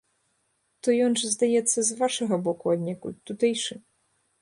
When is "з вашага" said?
1.91-2.35